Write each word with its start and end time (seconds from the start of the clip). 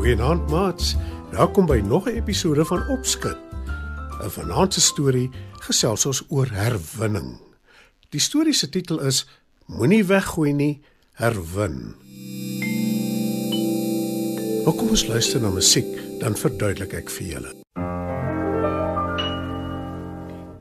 Goeienaand 0.00 0.48
maats. 0.48 0.94
Welkom 1.30 1.66
by 1.66 1.82
nog 1.84 2.08
'n 2.08 2.16
episode 2.16 2.64
van 2.64 2.88
Opskud. 2.88 3.36
'n 4.24 4.30
Vanaand 4.30 4.74
se 4.74 4.80
storie 4.80 5.30
gesels 5.52 6.06
ons 6.06 6.24
oor 6.28 6.48
herwinning. 6.50 7.40
Die 8.08 8.20
storie 8.20 8.52
se 8.52 8.68
titel 8.68 9.00
is 9.00 9.28
Moenie 9.66 10.04
weggooi 10.04 10.52
nie, 10.52 10.80
herwin. 11.12 11.94
Nou 14.64 14.76
kom 14.76 14.88
ons 14.88 15.06
luister 15.06 15.40
na 15.40 15.50
musiek, 15.50 16.18
dan 16.20 16.36
verduidelik 16.36 16.92
ek 16.92 17.10
vir 17.10 17.26
julle. 17.26 17.54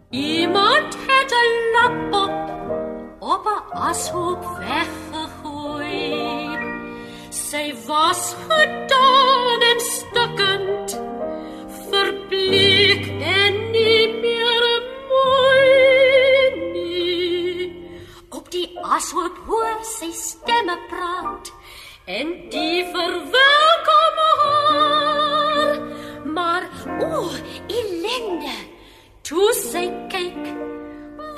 Iemand 0.10 0.98
het 1.08 1.32
'n 1.32 1.52
lap 1.76 2.14
op 2.24 2.36
op 3.20 3.46
'n 3.46 3.64
ashoop 3.72 4.44
weggegooi. 4.60 6.00
Sy 7.30 7.74
was 7.88 8.36
gedaan 8.48 8.98
en 9.80 9.85
stukkend, 9.85 10.99
verbleek 11.91 13.05
en 13.22 13.72
nie 13.72 14.08
meer 14.22 14.66
mooi 15.11 16.49
nie. 16.73 17.69
Op 18.30 18.52
die 18.52 18.67
ashoop 18.83 19.38
hoor 19.47 19.80
sy 19.88 20.11
stemme 20.16 20.75
praat 20.91 21.52
en 22.19 22.33
die 22.52 22.83
verwelkom 22.91 24.19
haar. 24.44 25.80
Maar 26.35 26.67
o, 27.00 27.23
ellende, 27.80 28.57
toe 29.23 29.47
sy 29.61 29.88
kyk, 30.11 30.44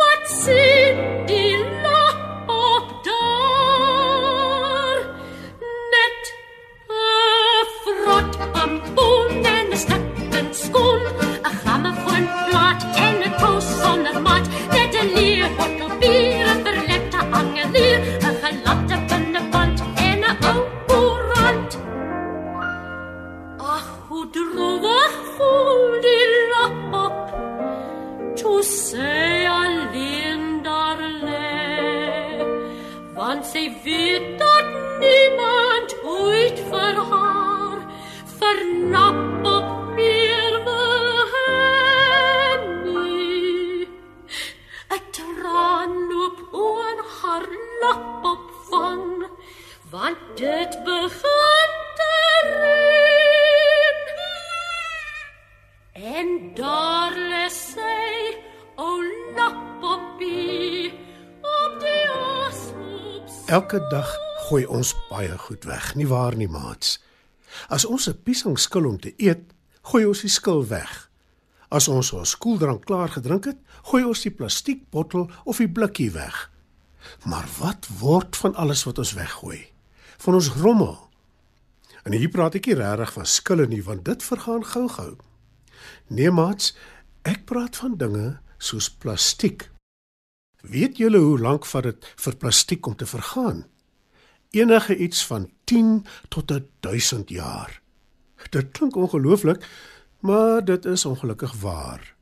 wat 0.02 0.34
sien 0.42 1.06
die 1.30 1.51
Want 33.16 33.46
sy 33.46 33.72
weet 33.84 34.40
dat 34.40 34.66
niemand 35.00 35.96
ooit 36.04 36.60
vir 36.70 36.96
Elke 63.52 63.82
dag 63.92 64.08
gooi 64.48 64.62
ons 64.64 64.94
baie 65.10 65.34
goed 65.38 65.66
weg, 65.68 65.90
nie 66.00 66.06
waar 66.08 66.38
nie, 66.40 66.48
maats? 66.48 67.02
As 67.68 67.84
ons 67.84 68.08
'n 68.08 68.22
piesang 68.24 68.56
skil 68.60 68.86
om 68.88 69.00
te 69.00 69.12
eet, 69.18 69.52
gooi 69.82 70.06
ons 70.06 70.22
die 70.22 70.30
skil 70.30 70.68
weg. 70.68 71.10
As 71.70 71.88
ons 71.88 72.14
ons 72.14 72.38
koeldrank 72.38 72.86
klaar 72.86 73.10
gedrink 73.10 73.46
het, 73.46 73.58
gooi 73.84 74.04
ons 74.04 74.22
die 74.22 74.32
plastiekbottel 74.32 75.30
of 75.44 75.58
die 75.58 75.68
blikkie 75.68 76.12
weg. 76.12 76.52
Maar 77.26 77.48
wat 77.60 77.88
word 78.00 78.36
van 78.36 78.56
alles 78.56 78.84
wat 78.84 78.98
ons 78.98 79.14
weggooi? 79.14 79.68
Van 80.18 80.34
ons 80.34 80.50
rommel. 80.50 81.10
En 82.04 82.12
hier 82.12 82.30
praat 82.30 82.56
ek 82.56 82.66
nie 82.66 82.76
regtig 82.76 83.14
van 83.14 83.26
skille 83.26 83.68
nie, 83.68 83.84
want 83.84 84.06
dit 84.06 84.24
vergaan 84.24 84.66
gou-gou. 84.66 85.18
Nee, 86.08 86.32
maats, 86.32 86.76
ek 87.22 87.46
praat 87.46 87.76
van 87.76 87.98
dinge 87.98 88.40
soos 88.58 88.90
plastiek. 88.90 89.72
Weet 90.62 90.98
julle 90.98 91.18
hoe 91.18 91.40
lank 91.40 91.66
vat 91.66 91.84
dit 91.84 92.10
vir 92.16 92.36
plastiek 92.38 92.86
om 92.86 92.96
te 92.96 93.06
vergaan? 93.06 93.66
Enige 94.52 94.98
iets 94.98 95.26
van 95.26 95.50
10 95.64 96.06
tot 96.30 96.52
1000 96.80 97.30
jaar. 97.30 97.82
Dit 98.50 98.72
klink 98.72 98.96
ongelooflik, 98.96 99.66
maar 100.20 100.66
dit 100.66 100.86
is 100.86 101.06
ongelukkig 101.06 101.54
waar. 101.62 102.16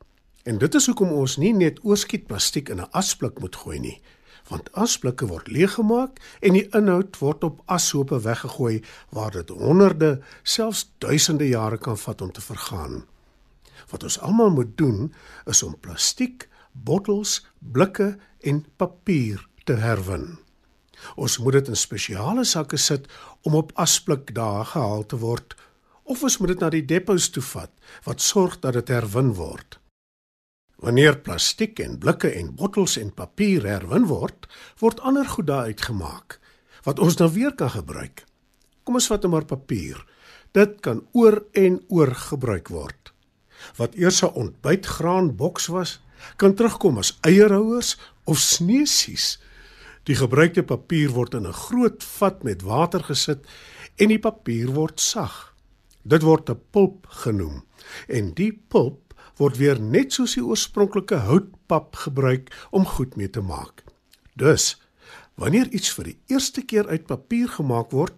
En 0.44 0.58
dit 0.58 0.76
is 0.76 0.86
hoekom 0.86 1.12
ons 1.12 1.38
nie 1.38 1.54
net 1.54 1.80
oorskiet 1.84 2.28
plastiek 2.28 2.70
in 2.70 2.80
'n 2.82 2.92
asblik 2.92 3.40
moet 3.40 3.56
gooi 3.56 3.80
nie, 3.80 4.02
want 4.48 4.72
asblikke 4.72 5.28
word 5.28 5.48
leeggemaak 5.48 6.20
en 6.40 6.54
die 6.54 6.68
inhoud 6.70 7.18
word 7.18 7.44
op 7.44 7.62
ashope 7.66 8.22
weggegooi 8.22 8.84
waar 9.10 9.32
dit 9.32 9.50
honderde, 9.50 10.22
selfs 10.44 10.92
duisende 10.98 11.48
jare 11.48 11.78
kan 11.78 11.98
vat 11.98 12.22
om 12.22 12.32
te 12.32 12.42
vergaan. 12.42 13.06
Wat 13.90 14.04
ons 14.04 14.20
almal 14.20 14.50
moet 14.50 14.78
doen 14.78 15.14
is 15.46 15.64
om 15.64 15.80
plastiek, 15.80 16.50
bottels, 16.84 17.40
blikke 17.60 18.18
en 18.40 18.66
papier 18.78 19.42
te 19.66 19.78
herwin. 19.80 20.38
Ons 21.16 21.38
moet 21.40 21.60
dit 21.60 21.72
in 21.72 21.80
spesiale 21.80 22.44
sakke 22.48 22.78
sit 22.78 23.08
om 23.48 23.56
op 23.56 23.72
asblik 23.80 24.34
daar 24.36 24.66
gehaal 24.66 25.06
te 25.06 25.20
word 25.20 25.56
of 26.10 26.24
ons 26.26 26.40
moet 26.42 26.56
dit 26.56 26.64
na 26.64 26.72
die 26.74 26.86
depots 26.86 27.30
toe 27.30 27.44
vat 27.46 27.72
wat 28.08 28.24
sorg 28.24 28.58
dat 28.64 28.74
dit 28.80 28.92
herwin 28.92 29.34
word. 29.38 29.78
Wanneer 30.80 31.20
plastiek 31.22 31.80
en 31.84 31.98
blikke 32.00 32.32
en 32.40 32.54
bottels 32.56 32.96
en 32.98 33.12
papier 33.14 33.66
herwin 33.68 34.08
word, 34.10 34.48
word 34.80 35.02
ander 35.06 35.28
goed 35.28 35.50
daaruit 35.52 35.82
gemaak 35.90 36.40
wat 36.86 37.00
ons 37.04 37.18
dan 37.20 37.32
weer 37.36 37.52
kan 37.60 37.70
gebruik. 37.70 38.24
Kom 38.88 38.98
ons 38.98 39.10
vat 39.12 39.22
net 39.22 39.32
maar 39.34 39.46
papier. 39.46 40.00
Dit 40.56 40.80
kan 40.82 41.04
oor 41.14 41.44
en 41.54 41.82
oor 41.94 42.14
gebruik 42.16 42.72
word. 42.74 43.12
Wat 43.78 43.96
eers 43.96 44.24
'n 44.24 44.34
ontbytgraanboks 44.34 45.68
was, 45.68 46.00
kan 46.36 46.56
terugkom 46.56 46.98
as 46.98 47.18
eierhouers 47.22 47.98
of 48.26 48.40
sneesies. 48.40 49.38
Die 50.04 50.16
gebruikte 50.16 50.64
papier 50.64 51.12
word 51.14 51.34
in 51.34 51.48
'n 51.48 51.54
groot 51.54 52.04
vat 52.04 52.44
met 52.44 52.62
water 52.62 53.04
gesit 53.04 53.46
en 53.98 54.08
die 54.08 54.20
papier 54.20 54.72
word 54.74 55.00
sag. 55.00 55.54
Dit 56.04 56.22
word 56.22 56.50
'n 56.50 56.62
pulp 56.72 57.08
genoem 57.08 57.64
en 58.08 58.34
die 58.34 58.52
pulp 58.52 59.14
word 59.38 59.58
weer 59.58 59.80
net 59.80 60.14
soos 60.14 60.36
die 60.36 60.44
oorspronklike 60.44 61.16
houtpap 61.16 61.96
gebruik 61.96 62.52
om 62.72 62.86
goed 62.86 63.16
mee 63.16 63.30
te 63.30 63.42
maak. 63.42 63.84
Dus, 64.36 64.82
wanneer 65.36 65.72
iets 65.72 65.92
vir 65.96 66.12
die 66.12 66.18
eerste 66.28 66.62
keer 66.62 66.88
uit 66.88 67.08
papier 67.08 67.48
gemaak 67.48 67.92
word, 67.92 68.16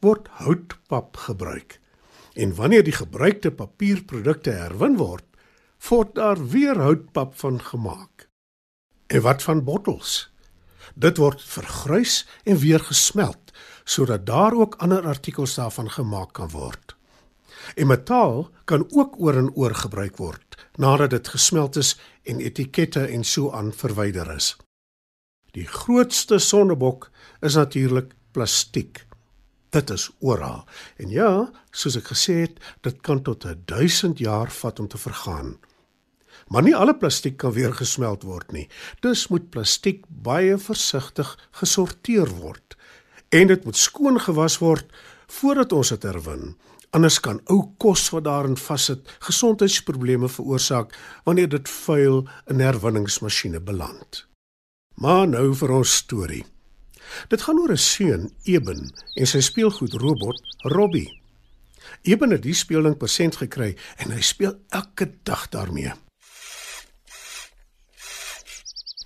word 0.00 0.28
houtpap 0.42 1.16
gebruik. 1.16 1.78
En 2.34 2.54
wanneer 2.54 2.82
die 2.84 2.96
gebruikte 2.96 3.50
papierprodukte 3.50 4.50
herwin 4.50 4.96
word, 4.98 5.24
word 5.88 6.14
daar 6.14 6.40
weer 6.48 6.78
houtpap 6.80 7.38
van 7.38 7.60
gemaak. 7.62 8.28
En 9.06 9.20
wat 9.20 9.42
van 9.42 9.64
bottels? 9.64 10.32
Dit 10.94 11.16
word 11.16 11.42
vergrys 11.42 12.26
en 12.44 12.56
weer 12.58 12.80
gesmelt 12.80 13.52
sodat 13.84 14.26
daar 14.26 14.54
ook 14.56 14.74
ander 14.74 15.06
artikels 15.06 15.54
daarvan 15.54 15.90
gemaak 15.90 16.32
kan 16.32 16.48
word. 16.48 16.96
En 17.74 17.86
metaal 17.86 18.50
kan 18.64 18.86
ook 18.90 19.20
oor 19.20 19.36
en 19.36 19.50
oor 19.54 19.74
gebruik 19.74 20.16
word 20.16 20.56
nadat 20.76 21.10
dit 21.10 21.28
gesmelt 21.28 21.76
is 21.76 21.98
en 22.22 22.40
etikette 22.40 23.06
en 23.06 23.24
so 23.24 23.50
aan 23.52 23.72
verwyder 23.72 24.34
is. 24.34 24.56
Die 25.52 25.66
grootste 25.66 26.38
sondebok 26.38 27.10
is 27.40 27.54
natuurlik 27.54 28.14
plastiek. 28.32 29.06
Dit 29.70 29.90
is 29.90 30.10
oral. 30.18 30.64
En 30.96 31.10
ja, 31.10 31.52
soos 31.70 31.98
ek 31.98 32.10
gesê 32.10 32.40
het, 32.46 32.58
dit 32.82 32.98
kan 33.06 33.22
tot 33.22 33.46
1000 33.66 34.18
jaar 34.18 34.50
vat 34.50 34.80
om 34.80 34.88
te 34.88 34.98
vergaan. 34.98 35.56
Maar 36.48 36.62
nie 36.62 36.76
alle 36.76 36.94
plastiek 36.94 37.36
kan 37.36 37.52
weer 37.52 37.74
gesmelt 37.74 38.22
word 38.22 38.52
nie. 38.52 38.68
Dus 39.00 39.28
moet 39.28 39.50
plastiek 39.50 40.04
baie 40.08 40.58
versigtig 40.58 41.38
gesorteer 41.50 42.28
word 42.28 42.76
en 43.34 43.50
dit 43.50 43.64
moet 43.64 43.76
skoon 43.76 44.20
gewas 44.20 44.60
word 44.62 44.90
voordat 45.40 45.72
ons 45.72 45.90
dit 45.94 46.06
herwin. 46.06 46.54
Anders 46.94 47.18
kan 47.18 47.40
ou 47.50 47.74
kos 47.82 48.06
wat 48.14 48.26
daarin 48.28 48.56
vassit 48.60 49.08
gesondheidsprobleme 49.26 50.28
veroorsaak 50.30 50.94
wanneer 51.26 51.50
dit 51.50 51.68
vuil 51.68 52.22
in 52.50 52.62
herwinningsmasjiene 52.62 53.60
beland. 53.60 54.22
Maar 55.02 55.26
nou 55.28 55.48
vir 55.58 55.72
ons 55.74 55.96
storie. 56.04 56.44
Dit 57.28 57.42
gaan 57.42 57.58
oor 57.58 57.72
'n 57.72 57.76
seun, 57.76 58.30
Eben, 58.44 58.92
en 59.14 59.26
sy 59.26 59.40
speelgoedrobot, 59.40 60.40
Robbie. 60.62 61.20
Eben 62.02 62.30
het 62.30 62.42
die 62.42 62.54
speelding 62.54 62.96
persent 62.96 63.36
gekry 63.36 63.76
en 63.96 64.10
hy 64.10 64.20
speel 64.20 64.54
elke 64.68 65.10
dag 65.22 65.48
daarmee. 65.48 65.92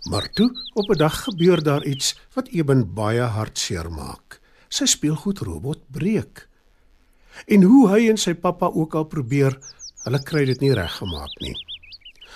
Maar 0.05 0.31
toe, 0.33 0.50
op 0.75 0.89
'n 0.89 0.99
dag 0.99 1.23
gebeur 1.23 1.62
daar 1.62 1.85
iets 1.85 2.17
wat 2.33 2.49
Eben 2.49 2.95
baie 2.95 3.21
hartseer 3.21 3.91
maak. 3.91 4.41
Sy 4.69 4.85
speelgoedrobot 4.85 5.91
breek. 5.91 6.49
En 7.47 7.62
hoe 7.62 7.89
hy 7.89 8.09
en 8.09 8.17
sy 8.17 8.35
pappa 8.35 8.67
ook 8.67 8.95
al 8.95 9.05
probeer, 9.05 9.59
hulle 10.05 10.23
kry 10.23 10.45
dit 10.45 10.61
nie 10.61 10.75
reggemaak 10.75 11.41
nie. 11.41 11.55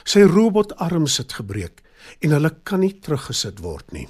Sy 0.04 0.20
robotarm 0.20 1.06
sit 1.06 1.32
gebreek 1.32 1.82
en 2.20 2.30
hulle 2.30 2.50
kan 2.62 2.80
nie 2.80 2.98
teruggesit 2.98 3.58
word 3.58 3.92
nie, 3.92 4.08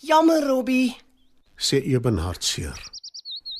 Jammer, 0.00 0.46
Robbie. 0.46 0.96
sê 1.56 1.82
Eben 1.82 2.18
hartseer. 2.18 2.78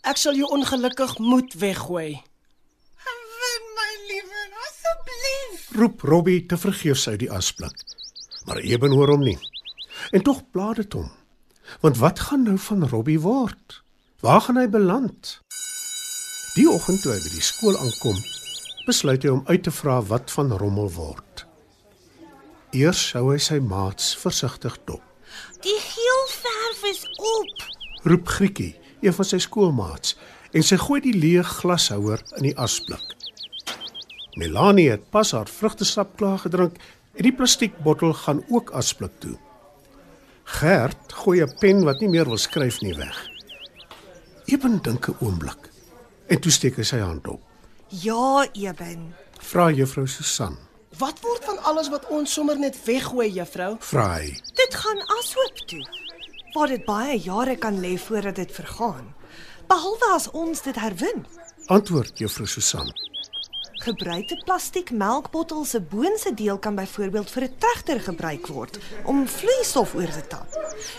Ek 0.07 0.17
sal 0.17 0.37
jou 0.39 0.47
ongelukkig 0.55 1.19
moet 1.19 1.55
weggooi. 1.59 2.13
Win 2.15 3.65
my 3.75 3.91
liewe, 4.09 4.43
asseblief. 4.63 5.71
Roep 5.75 6.01
Robbie 6.01 6.47
te 6.47 6.57
vergeefs 6.57 7.09
uit 7.09 7.19
die 7.19 7.31
asblik. 7.31 7.75
Maar 8.49 8.65
Eben 8.65 8.91
hoor 8.91 9.09
hom 9.09 9.21
nie. 9.21 9.39
En 10.11 10.23
tog 10.23 10.41
pla 10.51 10.73
dit 10.73 10.93
hom. 10.93 11.11
Want 11.81 11.99
wat 12.01 12.21
gaan 12.21 12.43
nou 12.49 12.57
van 12.59 12.89
Robbie 12.89 13.21
word? 13.21 13.83
Waar 14.25 14.41
gaan 14.41 14.57
hy 14.57 14.69
beland? 14.69 15.35
Die 16.55 16.65
oggend 16.71 17.03
toe 17.03 17.13
hy 17.13 17.19
by 17.21 17.33
die 17.35 17.45
skool 17.45 17.77
aankom, 17.77 18.17
besluit 18.87 19.23
hy 19.23 19.35
om 19.35 19.45
uit 19.51 19.63
te 19.69 19.73
vra 19.75 19.99
wat 20.09 20.33
van 20.33 20.55
Rommel 20.63 20.89
word. 20.97 21.45
Eers 22.73 23.03
sou 23.13 23.29
hy 23.29 23.37
sy 23.43 23.61
maats 23.61 24.15
versigtig 24.17 24.81
dop. 24.89 25.05
Die 25.63 25.77
geel 25.85 26.25
verf 26.33 26.83
is 26.89 27.05
op. 27.21 27.69
Roep 28.09 28.33
Grietjie, 28.33 28.73
een 29.05 29.15
van 29.15 29.29
sy 29.29 29.39
skoolmaats, 29.45 30.17
en 30.57 30.65
sy 30.65 30.81
gooi 30.81 31.03
die 31.05 31.15
leë 31.15 31.45
glashouer 31.61 32.25
in 32.41 32.49
die 32.49 32.57
asblik. 32.57 33.05
Melanie 34.41 34.89
het 34.93 35.11
pas 35.13 35.35
haar 35.37 35.51
vrugtesap 35.51 36.17
klaar 36.17 36.41
gedrink 36.43 36.79
en 37.19 37.27
die 37.27 37.35
plastiekbottel 37.35 38.15
gaan 38.15 38.45
ook 38.49 38.71
asblik 38.79 39.19
toe. 39.23 39.35
Gert 40.59 41.13
gooi 41.13 41.43
'n 41.43 41.55
pen 41.61 41.85
wat 41.85 42.01
nie 42.01 42.09
meer 42.09 42.25
wil 42.25 42.39
skryf 42.39 42.81
nie 42.81 42.95
weg. 42.95 43.19
Eben 44.47 44.79
dink 44.83 45.09
'n 45.09 45.17
oomblik 45.21 45.71
en 46.29 46.41
toe 46.41 46.53
steek 46.53 46.77
hy 46.77 46.83
sy 46.83 46.99
hand 46.99 47.29
op. 47.29 47.41
Ja, 47.89 48.47
Eben. 48.53 49.15
Vra 49.41 49.71
juffrou 49.71 50.07
Susan. 50.07 50.57
Wat 50.99 51.21
word 51.21 51.45
van 51.45 51.59
alles 51.63 51.89
wat 51.89 52.07
ons 52.09 52.33
sommer 52.33 52.59
net 52.59 52.85
weggooi, 52.85 53.31
juffrou? 53.33 53.77
Vra 53.81 54.19
hy. 54.19 54.35
Dit 54.55 54.75
gaan 54.75 55.01
ashoop 55.19 55.57
toe. 55.67 55.85
Waar 56.55 56.67
dit 56.69 56.85
baie 56.85 57.19
jare 57.19 57.57
kan 57.57 57.81
lê 57.81 57.97
voordat 57.99 58.35
dit 58.35 58.53
vergaan. 58.53 59.15
Behalwe 59.69 60.15
as 60.15 60.31
ons 60.31 60.63
dit 60.63 60.75
herwin. 60.75 61.27
Antwoord 61.67 62.19
juffrou 62.19 62.47
Susan. 62.47 62.93
Gebruikte 63.89 64.37
plastiek 64.45 64.91
melkbottels 64.93 65.71
se 65.73 65.79
boonste 65.81 66.35
deel 66.37 66.59
kan 66.59 66.75
byvoorbeeld 66.77 67.31
vir 67.31 67.43
'n 67.43 67.55
trechter 67.59 68.01
gebruik 68.01 68.47
word 68.47 68.79
om 69.05 69.29
vloeistof 69.29 69.95
oor 69.95 70.11
te 70.13 70.27
tap. 70.27 70.49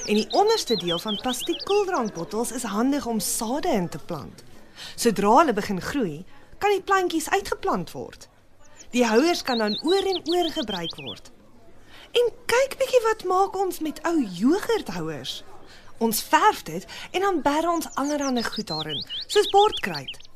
En 0.06 0.16
die 0.16 0.28
onderste 0.32 0.76
deel 0.76 1.00
van 1.00 1.20
plastiek 1.22 1.66
koeldrankbottels 1.66 2.52
is 2.52 2.64
handig 2.64 3.06
om 3.06 3.20
sade 3.20 3.68
in 3.68 3.90
te 3.90 3.98
plant. 3.98 4.44
Sodra 4.96 5.38
hulle 5.38 5.54
begin 5.54 5.82
groei, 5.82 6.26
kan 6.58 6.70
die 6.70 6.82
plantjies 6.82 7.30
uitgeplant 7.30 7.92
word. 7.92 8.28
Die 8.90 9.06
houers 9.06 9.42
kan 9.42 9.58
dan 9.58 9.80
oor 9.84 10.06
en 10.06 10.22
oor 10.26 10.50
gebruik 10.50 10.96
word. 10.96 11.32
En 12.12 12.32
kyk 12.46 12.78
bietjie 12.78 13.04
wat 13.04 13.24
maak 13.24 13.56
ons 13.56 13.80
met 13.80 14.02
ou 14.04 14.24
jogurthouers. 14.24 15.44
Ons 15.98 16.24
verf 16.24 16.64
dit 16.64 16.86
en 17.12 17.22
dan 17.22 17.42
berre 17.42 17.70
ons 17.70 17.94
allerlei 17.94 18.44
goed 18.44 18.68
daarin, 18.68 19.06
soos 19.28 19.50
bordkruit. 19.50 20.29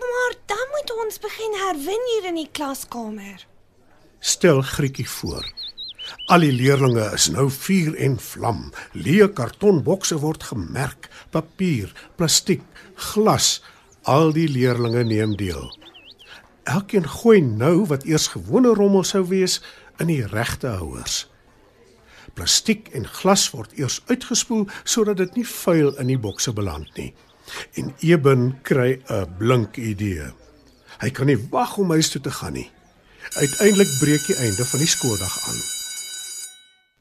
Maar 0.00 0.34
dan 0.46 0.66
moet 0.70 0.92
ons 1.04 1.18
begin 1.18 1.52
herwin 1.66 2.04
hier 2.12 2.28
in 2.28 2.38
die 2.40 2.48
klaskamer. 2.52 3.46
Stel 4.20 4.62
Grietjie 4.62 5.08
voor. 5.08 5.46
Al 6.26 6.44
die 6.44 6.52
leerlinge 6.52 7.04
is 7.14 7.28
nou 7.34 7.48
vuur 7.50 7.96
en 8.06 8.16
vlam. 8.20 8.70
Leë 8.92 9.28
kartonbokse 9.36 10.18
word 10.22 10.46
gemerk, 10.50 11.08
papier, 11.34 11.92
plastiek, 12.16 12.62
glas. 13.12 13.60
Al 14.02 14.32
die 14.34 14.48
leerlinge 14.50 15.04
neem 15.04 15.36
deel. 15.36 15.68
Elkeen 16.70 17.06
gooi 17.08 17.40
nou 17.42 17.84
wat 17.90 18.06
eers 18.06 18.30
gewone 18.34 18.74
rommel 18.78 19.04
sou 19.04 19.24
wees 19.28 19.60
in 20.00 20.10
die 20.10 20.22
regte 20.26 20.70
houers. 20.78 21.26
Plastiek 22.34 22.88
en 22.96 23.06
glas 23.06 23.48
word 23.52 23.74
eers 23.78 24.00
uitgespoel 24.08 24.68
sodat 24.84 25.20
dit 25.20 25.42
nie 25.42 25.46
vuil 25.48 25.92
in 26.00 26.14
die 26.14 26.18
bokse 26.18 26.54
beland 26.54 26.88
nie. 26.96 27.12
En 27.74 27.94
Eben 28.00 28.58
kry 28.62 29.02
'n 29.08 29.36
blink 29.38 29.76
idee. 29.76 30.32
Hy 31.00 31.10
kan 31.10 31.26
nie 31.26 31.38
wag 31.50 31.76
om 31.78 31.90
huis 31.90 32.10
toe 32.10 32.20
te 32.20 32.30
gaan 32.30 32.52
nie. 32.52 32.70
Uiteindelik 33.34 33.98
breek 33.98 34.26
die 34.26 34.36
einde 34.36 34.64
van 34.64 34.78
die 34.78 34.88
skooldag 34.88 35.48
aan. 35.48 35.60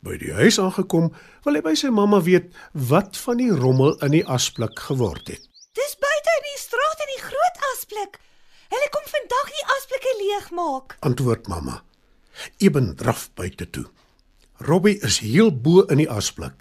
By 0.02 0.18
die 0.18 0.34
huis 0.34 0.58
aangekom, 0.60 1.12
wil 1.46 1.58
hy 1.58 1.62
by 1.62 1.76
sy 1.78 1.92
mamma 1.94 2.22
weet 2.26 2.50
wat 2.74 3.18
van 3.18 3.38
die 3.38 3.52
rommel 3.54 3.94
in 4.02 4.16
die 4.16 4.26
asblik 4.26 4.80
geword 4.80 5.28
het. 5.28 5.44
Dis 5.78 5.94
buite 6.02 6.34
in 6.40 6.48
die 6.48 6.62
straat 6.62 7.04
in 7.06 7.12
die 7.14 7.24
groot 7.28 7.58
asblik. 7.74 8.18
Hulle 8.72 8.90
kom 8.96 9.06
vandag 9.12 9.52
die 9.52 9.66
asblikke 9.76 10.14
leegmaak. 10.24 10.98
Antwoord 11.06 11.48
mamma. 11.48 11.84
Eben 12.58 12.96
draf 12.96 13.30
buite 13.38 13.70
toe. 13.70 13.86
Robbie 14.58 14.98
is 15.06 15.20
heel 15.20 15.52
bo 15.52 15.86
in 15.90 16.02
die 16.02 16.10
asblik. 16.10 16.54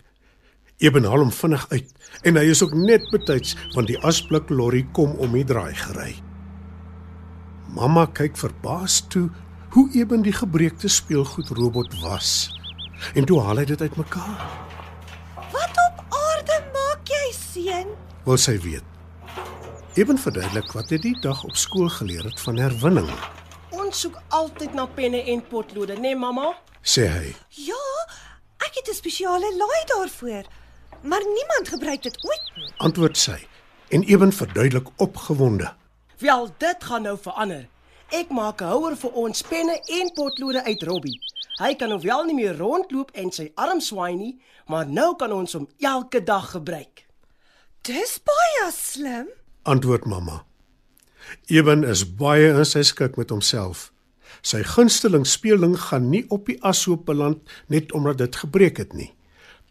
Eben 0.80 1.04
haal 1.04 1.20
hom 1.24 1.32
vinnig 1.32 1.66
uit 1.70 1.88
en 2.24 2.38
hy 2.40 2.46
is 2.50 2.62
ook 2.64 2.72
net 2.74 3.04
betyds 3.12 3.56
want 3.74 3.90
die 3.90 3.98
asblik 4.06 4.48
lorry 4.48 4.82
kom 4.96 5.12
om 5.20 5.36
die 5.36 5.44
draai 5.44 5.74
gery. 5.76 6.14
Mamma 7.76 8.06
kyk 8.16 8.38
verbaas 8.40 9.02
toe 9.12 9.28
hoe 9.74 9.86
Eben 9.94 10.24
die 10.26 10.32
gebreekte 10.34 10.88
speelgoedrobot 10.88 11.92
was. 12.02 12.50
En 13.14 13.24
toe 13.28 13.38
haal 13.44 13.60
hy 13.62 13.66
dit 13.70 13.80
uitmekaar. 13.80 14.40
Wat 15.52 15.76
op 15.84 16.00
aarde 16.16 16.56
maak 16.74 17.12
jy, 17.12 17.26
seun? 17.36 17.92
Wil 18.24 18.40
sy 18.40 18.56
weet. 18.64 18.86
Eben 20.00 20.18
verduidelik 20.18 20.72
wat 20.74 20.90
hy 20.90 20.98
die 21.02 21.14
dag 21.22 21.44
op 21.46 21.54
skool 21.58 21.88
geleer 22.00 22.24
het 22.26 22.40
van 22.40 22.58
herwinning, 22.58 23.08
Ons 23.90 24.04
soek 24.04 24.18
altyd 24.36 24.74
na 24.78 24.84
penne 24.86 25.18
en 25.32 25.40
potlode, 25.50 25.96
né, 25.98 26.12
nee, 26.12 26.16
mamma? 26.18 26.52
sê 26.82 27.08
hy. 27.10 27.32
Ja, 27.66 27.80
ek 28.66 28.74
het 28.78 28.88
'n 28.88 28.94
spesiale 28.94 29.50
laai 29.58 29.82
daarvoor. 29.86 30.44
Maar 31.02 31.22
niemand 31.24 31.68
gebruik 31.68 32.02
dit 32.02 32.24
ooit 32.24 32.50
nie. 32.56 32.72
Antwoord 32.76 33.16
sy 33.18 33.38
en 33.88 34.02
Eben 34.02 34.32
verduidelik 34.32 34.88
opgewonde. 34.96 35.72
Wel, 36.18 36.48
dit 36.58 36.84
gaan 36.84 37.02
nou 37.02 37.18
verander. 37.20 37.68
Ek 38.08 38.28
maak 38.28 38.60
'n 38.60 38.64
houer 38.64 38.96
vir 38.96 39.10
ons 39.10 39.42
penne 39.42 39.80
en 39.86 40.12
potlode 40.14 40.64
uit 40.64 40.82
Robbie. 40.82 41.20
Hy 41.60 41.74
kan 41.74 41.88
nou 41.88 42.00
wel 42.00 42.24
nie 42.24 42.34
meer 42.34 42.56
rondloop 42.56 43.10
en 43.10 43.30
sy 43.30 43.52
arm 43.54 43.80
swaai 43.80 44.14
nie, 44.16 44.40
maar 44.66 44.88
nou 44.88 45.16
kan 45.16 45.32
ons 45.32 45.52
hom 45.52 45.68
elke 45.78 46.22
dag 46.22 46.50
gebruik. 46.50 47.06
Dis 47.82 48.18
baie 48.24 48.72
slim. 48.72 49.28
Antwoord 49.62 50.04
mamma. 50.04 50.44
Eben 51.46 51.84
is 51.84 52.04
baie 52.16 52.48
in 52.48 52.64
sy 52.64 52.82
skik 52.82 53.16
met 53.16 53.30
homself. 53.30 53.92
Sy 54.42 54.62
gunsteling 54.62 55.26
speelding 55.26 55.76
gaan 55.78 56.10
nie 56.10 56.24
op 56.28 56.46
die 56.46 56.58
ashoop 56.62 57.06
beland 57.06 57.38
net 57.66 57.92
omdat 57.92 58.18
dit 58.18 58.36
gebreek 58.36 58.76
het 58.76 58.92
nie. 58.92 59.14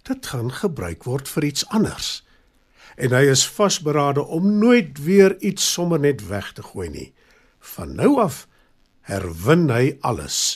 Dit 0.08 0.26
gaan 0.26 0.52
gebruik 0.52 1.04
word 1.04 1.30
vir 1.30 1.44
iets 1.44 1.68
anders. 1.68 2.24
En 2.96 3.14
hy 3.16 3.26
is 3.32 3.48
vasberade 3.48 4.24
om 4.24 4.58
nooit 4.60 5.04
weer 5.04 5.38
iets 5.40 5.74
sommer 5.74 6.00
net 6.00 6.28
weg 6.28 6.52
te 6.54 6.64
gooi 6.64 6.90
nie. 6.90 7.10
Van 7.76 7.96
nou 7.96 8.20
af 8.20 8.48
herwin 9.10 9.70
hy 9.70 9.98
alles. 10.02 10.56